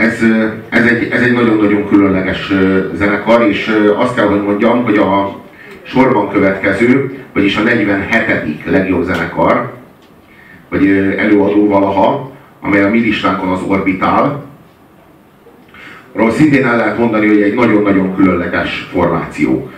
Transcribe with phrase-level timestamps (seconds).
[0.00, 0.22] ez,
[0.68, 2.52] ez, egy, ez egy nagyon-nagyon különleges
[2.94, 5.40] zenekar, és azt kell, hogy mondjam, hogy a
[5.82, 8.64] sorban következő, vagyis a 47.
[8.64, 9.72] legjobb zenekar,
[10.68, 14.48] vagy előadó valaha, amely a mi listánkon az Orbital,
[16.14, 19.70] Arról szintén el lehet mondani, hogy egy nagyon-nagyon különleges formáció.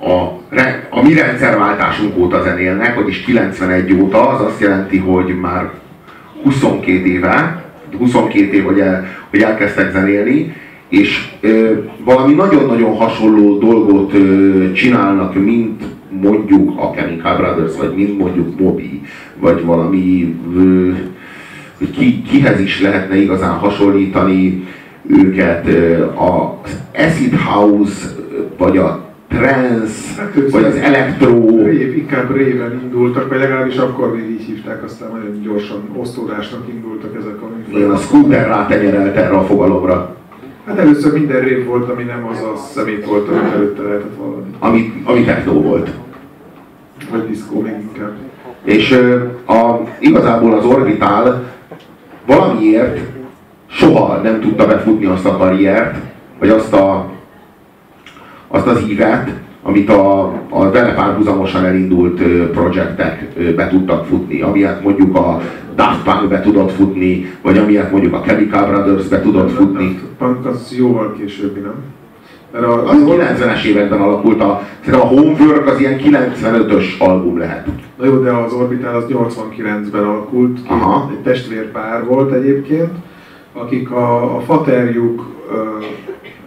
[0.00, 0.12] A,
[0.90, 5.70] a mi rendszerváltásunk óta zenélnek, vagyis 91 óta, az azt jelenti, hogy már
[6.42, 7.63] 22 éve,
[7.98, 10.52] 22 év, hogy, el, hogy elkezdtek zenélni,
[10.88, 11.72] és ö,
[12.04, 15.82] valami nagyon-nagyon hasonló dolgot ö, csinálnak, mint
[16.22, 19.02] mondjuk a Chemical Brothers, vagy mint mondjuk Moby,
[19.40, 20.90] vagy valami, ö,
[21.96, 24.66] ki, kihez is lehetne igazán hasonlítani
[25.06, 25.68] őket,
[26.14, 28.14] az Acid House,
[28.58, 29.03] vagy a
[29.38, 31.62] trance, hát vagy az elektro.
[31.64, 37.16] Rév, inkább réven indultak, vagy legalábbis akkor még így hívták, aztán nagyon gyorsan osztódásnak indultak
[37.16, 37.78] ezek a műfajok.
[37.78, 40.16] Igen, a scooter rátenyerelte erre a fogalomra.
[40.66, 44.42] Hát először minden rév volt, ami nem az a szemét volt, amit előtte lehetett valami.
[44.58, 45.90] Ami, ami techno volt.
[47.10, 48.12] Vagy diszkó még inkább.
[48.64, 49.00] És
[49.46, 51.42] a, igazából az Orbital
[52.26, 53.00] valamiért
[53.66, 55.96] soha nem tudta befutni azt a karriert,
[56.38, 57.10] vagy azt, a,
[58.54, 59.30] azt az ívet,
[59.62, 65.40] amit a, a vele párhuzamosan elindult projektek be tudtak futni, amilyet mondjuk a
[65.74, 69.84] Daft Punk be tudott futni, vagy amilyet mondjuk a Chemical Brothers be tudott futni.
[69.84, 71.74] Daft Punk az jóval későbbi, nem?
[72.52, 77.66] Mert a, az, az 90-es években alakult a, a Homework az ilyen 95-ös album lehet.
[77.98, 81.10] Na jó, de az Orbital az 89-ben alakult, Aha.
[81.10, 82.90] egy testvérpár volt egyébként,
[83.52, 85.24] akik a, a faterjuk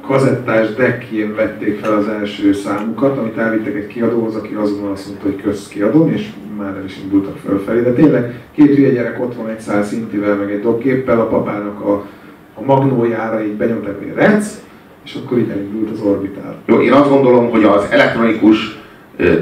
[0.07, 5.25] kazettás deckjén vették fel az első számukat, amit elvittek egy kiadóhoz, aki azonnal azt mondta,
[5.25, 7.81] hogy kösz kiadón, és már el is indultak fölfelé.
[7.81, 11.81] De tényleg két hülye gyerek ott van egy száz szintivel, meg egy dobgéppel, a papának
[11.81, 12.05] a,
[12.53, 14.61] a magnójára így benyomtak egy rec,
[15.05, 16.55] és akkor így elindult az orbitál.
[16.65, 18.77] Jó, én azt gondolom, hogy az elektronikus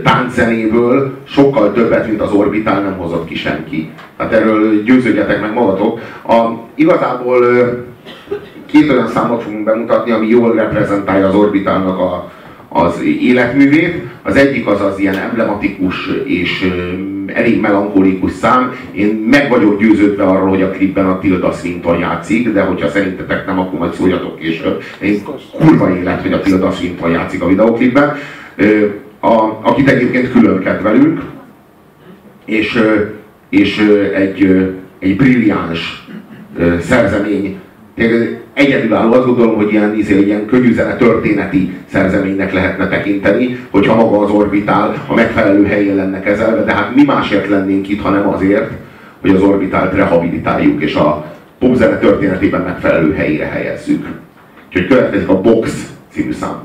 [0.04, 3.92] tánczenéből sokkal többet, mint az orbitál nem hozott ki senki.
[4.18, 6.00] Tehát erről győződjetek meg magatok.
[6.28, 7.46] A, igazából
[8.76, 12.32] két olyan számot fogunk bemutatni, ami jól reprezentálja az orbitálnak a,
[12.70, 14.04] az életművét.
[14.22, 16.72] Az egyik az az ilyen emblematikus és
[17.26, 18.76] elég melankolikus szám.
[18.92, 23.46] Én meg vagyok győződve arról, hogy a klipben a Tilda Swinton játszik, de hogyha szerintetek
[23.46, 24.84] nem, akkor majd szóljatok később.
[25.02, 25.24] Én
[25.58, 28.16] kurva élet, hogy a Tilda Swinton játszik a videoklipben
[29.20, 31.22] a, akit egyébként külön kedvelünk,
[32.46, 32.82] és,
[33.50, 33.78] és
[34.16, 34.70] egy,
[35.00, 36.08] egy brilliáns
[36.80, 37.60] szerzemény,
[38.56, 44.30] egyedülálló, azt gondolom, hogy ilyen, izé, ilyen könnyűzene történeti szerzeménynek lehetne tekinteni, hogyha maga az
[44.30, 48.72] orbitál a megfelelő helyén lenne kezelve, de hát mi másért lennénk itt, hanem azért,
[49.22, 51.26] hogy az orbitált rehabilitáljuk, és a
[51.60, 54.08] popzene történetében megfelelő helyére helyezzük.
[54.68, 56.58] Úgyhogy következik a Box című szám.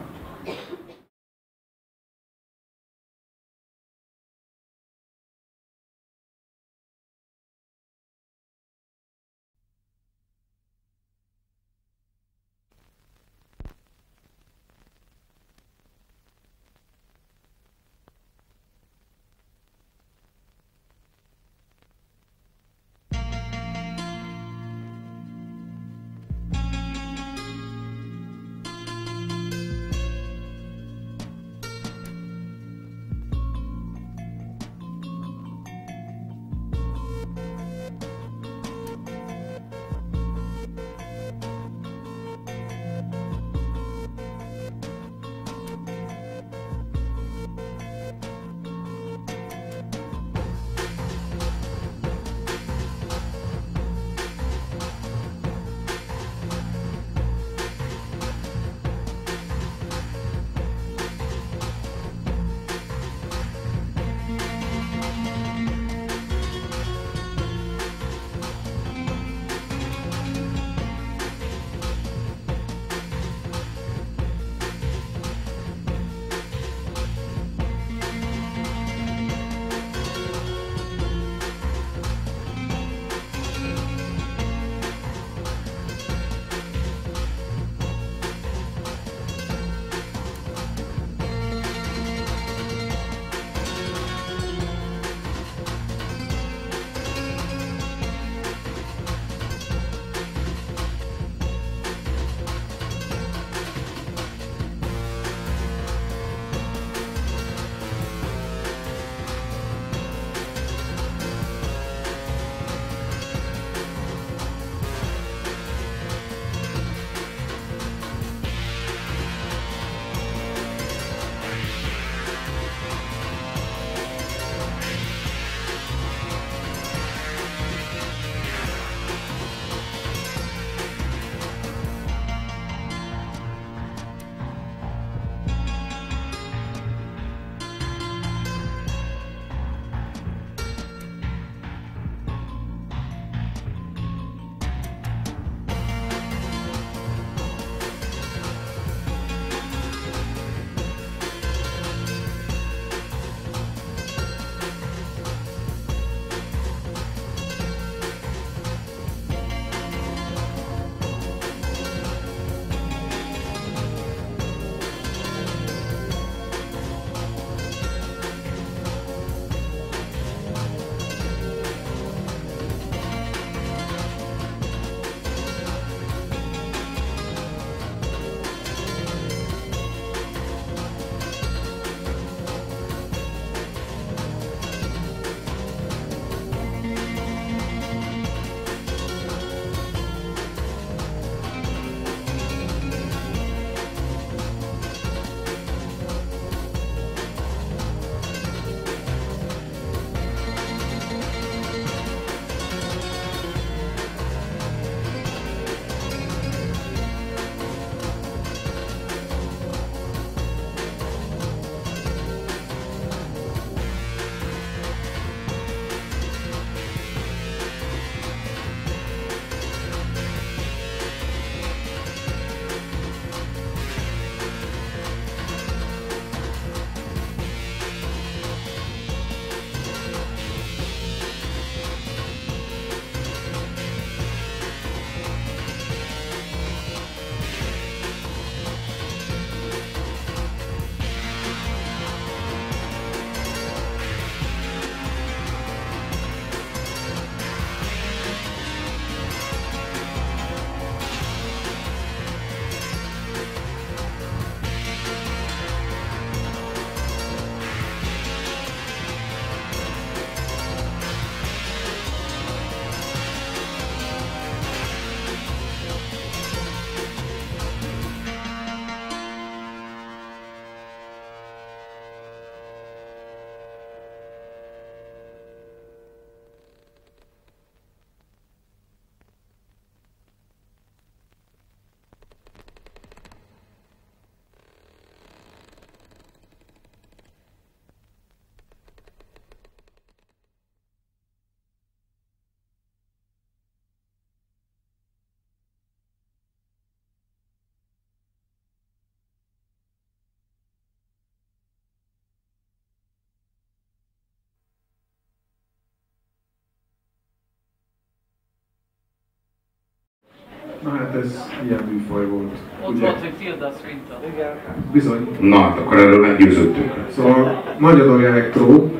[311.24, 312.56] Ez ilyen műfaj volt.
[312.84, 313.00] Ott ugye?
[313.00, 314.16] volt, hogy Tilda Swinton.
[314.34, 314.50] Igen.
[314.92, 315.28] Bizony.
[315.40, 316.92] Na, hát akkor erről meggyőződtünk.
[317.16, 318.90] Szóval magyar elektro,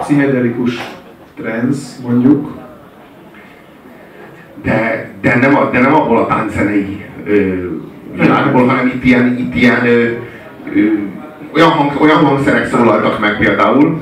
[0.00, 0.78] pszichedelikus
[1.36, 2.62] trance mondjuk,
[4.62, 7.04] De, de, nem, a, de nem abból a tánczenei
[8.14, 10.08] világból, hanem itt ilyen, itt ilyen ö,
[10.74, 10.92] ö,
[11.54, 14.00] olyan, hang, olyan hangszerek szólaltak meg például,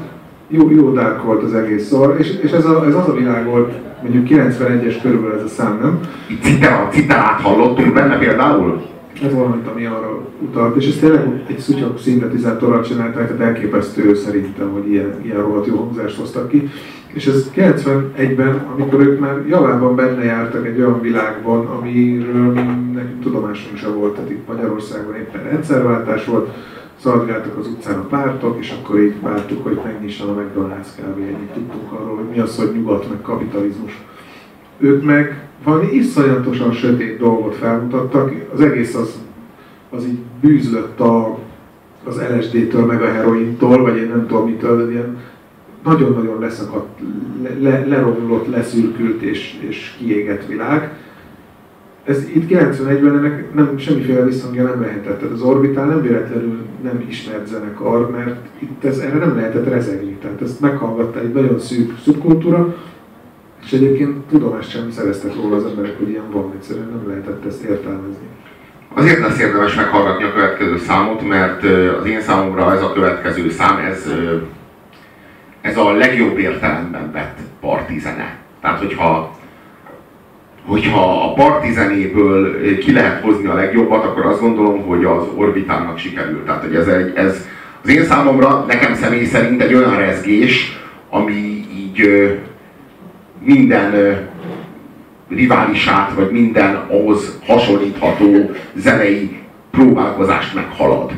[0.53, 3.47] jó, jó dark volt az egész szor, és, és ez, a, ez az a világ
[3.47, 6.01] volt, mondjuk 91-es körül ez a szám, nem?
[6.29, 8.83] itt citera, citerát hallottunk benne például.
[9.25, 14.71] Ez valamit, ami arra utalt, és ez tényleg egy szutyok szintetizátorral csinálták, tehát elképesztő szerintem,
[14.71, 16.69] hogy ilyen, ilyen rohadt jó hangzást hoztak ki.
[17.07, 22.53] És ez 91-ben, amikor ők már javában benne jártak egy olyan világban, amiről
[22.95, 26.51] nekünk tudomásunk sem volt, tehát itt Magyarországon éppen rendszerváltás volt,
[27.03, 31.19] szaladgáltak az utcán a pártok, és akkor így vártuk, hogy megnyisson a McDonald's kb.
[31.19, 34.03] Ennyit tudtunk arról, hogy mi az, hogy nyugat, meg kapitalizmus.
[34.79, 39.19] Ők meg valami iszonyatosan sötét dolgot felmutattak, az egész az,
[39.91, 41.39] az így bűzlött a,
[42.05, 45.19] az LSD-től, meg a herointól, vagy én nem tudom mitől, de ilyen
[45.85, 47.01] nagyon-nagyon leszakadt,
[47.43, 50.97] le, le, leromlott, leszürkült és, és kiégett világ.
[52.05, 55.19] Ez itt 91-ben ennek nem, semmiféle visszhangja nem lehetett.
[55.19, 60.13] Tehát az Orbital nem véletlenül nem ismert zenekar, mert itt ez, erre nem lehetett rezegni.
[60.13, 62.77] Tehát ezt meghallgatta egy nagyon szűk szubkultúra,
[63.65, 67.63] és egyébként tudomást sem szereztek róla az emberek, hogy ilyen van, egyszerűen nem lehetett ezt
[67.63, 68.27] értelmezni.
[68.95, 71.65] Azért lesz érdemes meghallgatni a következő számot, mert
[72.01, 74.13] az én számomra ez a következő szám, ez,
[75.61, 78.37] ez a legjobb értelemben vett parti zene.
[78.61, 79.37] Tehát, hogyha,
[80.67, 85.25] hogyha a parti zenéből ö, ki lehet hozni a legjobbat, akkor azt gondolom, hogy az
[85.35, 86.45] Orbitálnak sikerült.
[86.45, 87.47] Tehát, hogy ez, egy, ez
[87.83, 92.29] az én számomra, nekem személy szerint egy olyan rezgés, ami így ö,
[93.45, 94.13] minden ö,
[95.29, 99.41] riválisát, vagy minden ahhoz hasonlítható zenei
[99.71, 101.13] próbálkozást meghalad.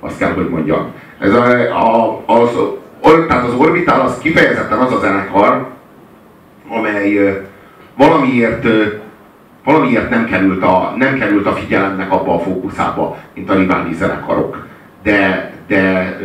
[0.00, 0.92] Azt kell, hogy mondjam.
[1.18, 1.46] Ez a,
[1.78, 2.48] a, az,
[3.28, 5.66] tehát az Orbital az kifejezetten az a zenekar,
[6.68, 7.42] amely
[7.96, 8.66] valamiért
[9.64, 14.66] valamiért nem került, a, nem került a figyelemnek abba a fókuszába, mint a rivális zenekarok.
[15.02, 16.16] De, de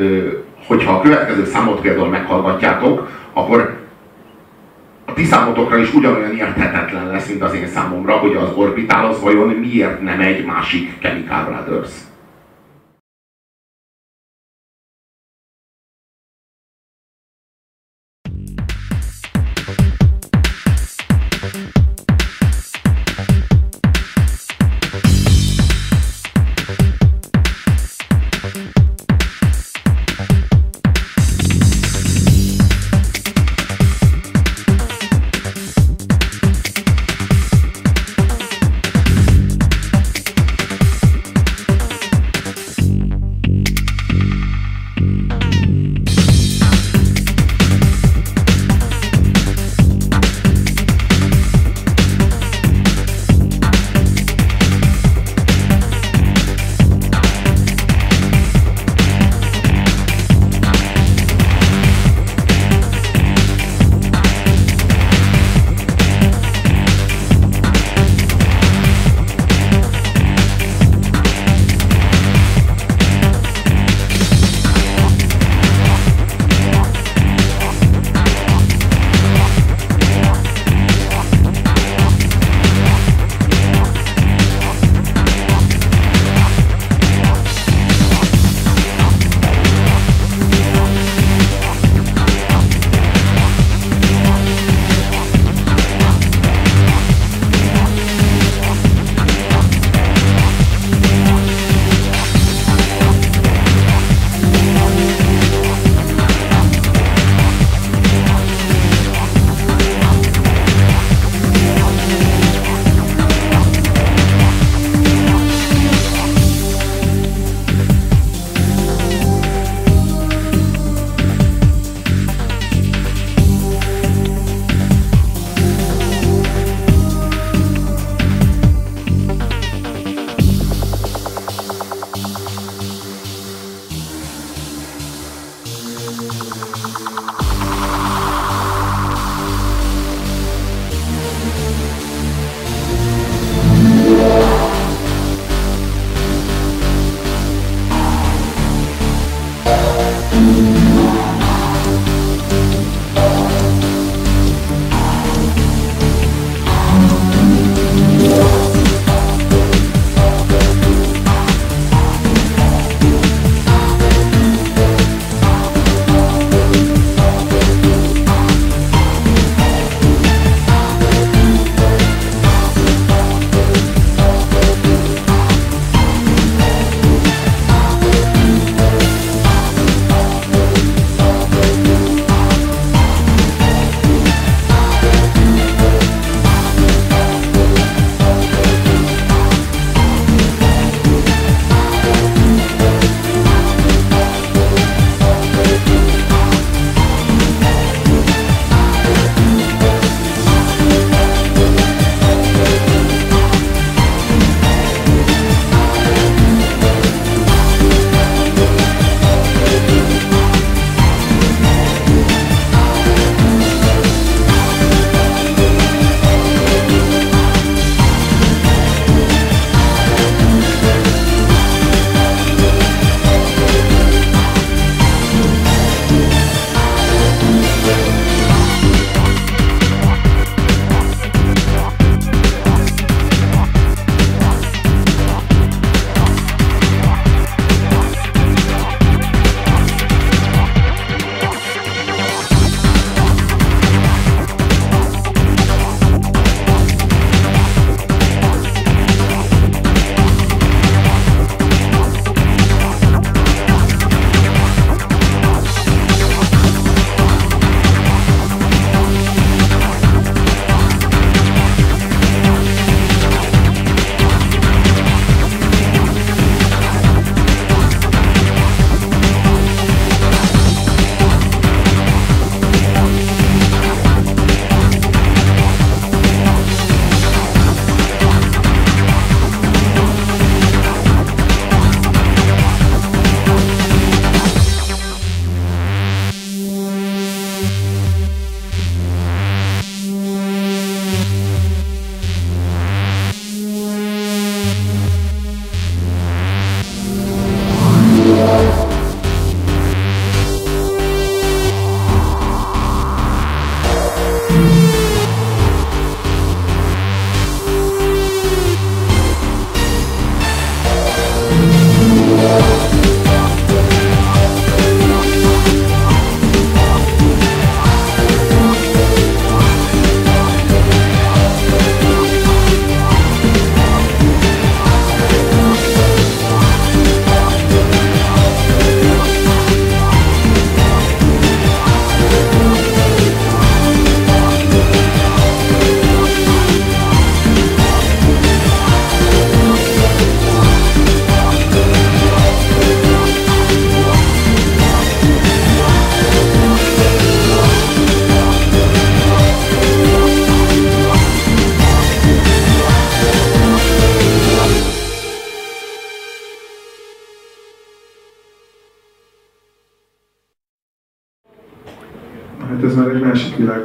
[0.67, 3.77] hogyha a következő számot például meghallgatjátok, akkor
[5.05, 9.21] a ti számotokra is ugyanolyan érthetetlen lesz, mint az én számomra, hogy az Orbital az
[9.21, 11.91] vajon miért nem egy másik Chemical Brothers.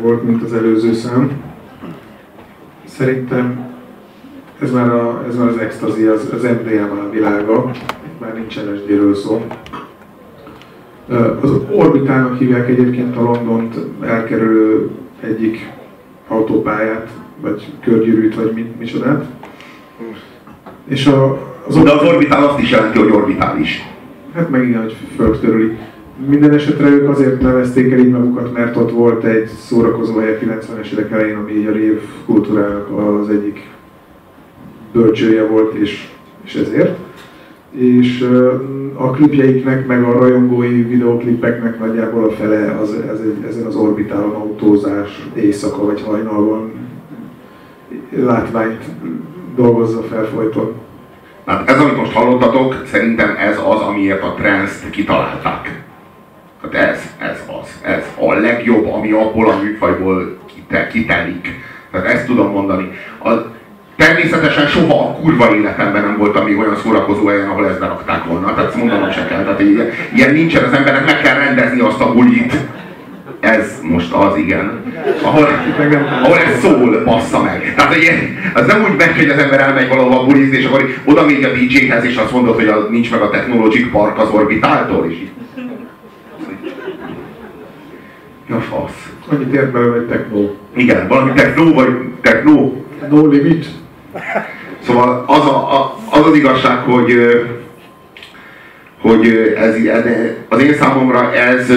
[0.04, 1.30] Volt, mint az előző szám.
[2.84, 3.72] Szerintem
[4.60, 7.70] ez már, a, ez már az extazi, az, az MDMA világa,
[8.06, 9.46] itt már nincs LSD-ről szó.
[11.40, 15.72] Az orbitának hívják egyébként a Londont elkerülő egyik
[16.28, 17.08] autópályát,
[17.40, 19.24] vagy körgyűrűt, vagy mit, micsodát.
[20.88, 23.88] És a, az De az orbitál azt is jelenti, hogy orbitális.
[24.34, 25.78] Hát meg igen, hogy földkörüli.
[26.16, 30.38] Minden esetre ők azért nevezték el így magukat, mert ott volt egy szórakozó hely a
[30.38, 33.68] 90-es évek elején, ami így a rév kultúrának az egyik
[34.92, 36.08] bölcsője volt, és,
[36.44, 36.98] és ezért.
[37.70, 38.28] És
[38.94, 45.28] a klipjeiknek, meg a rajongói videoklipeknek nagyjából a fele az, ez, ezen az orbitálon autózás
[45.34, 46.72] éjszaka vagy hajnalban
[48.16, 48.84] látványt
[49.56, 50.72] dolgozza fel folyton.
[51.46, 55.83] Hát ez, amit most hallottatok, szerintem ez az, amiért a trance kitalálták.
[56.72, 60.38] Hát ez, ez az, ez a legjobb, ami abból a műfajból
[60.92, 61.60] kitelik.
[61.92, 62.90] Tehát ezt tudom mondani.
[63.24, 63.30] A,
[63.96, 68.54] természetesen soha a kurva életemben nem voltam még olyan szórakozó helyen, ahol ezt berakták volna.
[68.54, 69.42] Tehát ezt mondanom se kell.
[69.42, 72.54] Tehát ilyen, ilyen nincsen az embernek, meg kell rendezni azt a bulit.
[73.40, 74.82] Ez most az, igen.
[75.22, 75.48] Ahol,
[76.22, 77.74] ahol ez szól, bassza meg.
[77.76, 81.24] Tehát ilyen, az nem úgy megy, hogy az ember elmegy valahova bulizni, és akkor oda
[81.24, 85.10] még a DJ-hez, és azt mondod, hogy a, nincs meg a Technologic Park az orbitáltól,
[85.10, 85.30] és így
[88.54, 89.12] Ja, fasz.
[89.28, 90.50] Annyit ért belőle, hogy techno.
[90.76, 91.88] Igen, valami techno vagy
[92.20, 92.72] techno.
[93.10, 93.66] No limit.
[94.80, 97.40] Szóval az, a, a, az az igazság, hogy,
[99.00, 100.04] hogy ez, ez,
[100.48, 101.70] az én számomra ez,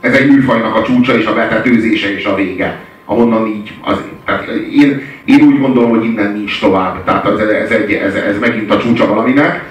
[0.00, 2.78] ez egy műfajnak a csúcsa és a betetőzése és a vége.
[3.04, 7.04] Ahonnan így, az, tehát én, én úgy gondolom, hogy innen nincs tovább.
[7.04, 9.64] Tehát ez, ez, egy, ez, ez megint a csúcsa valaminek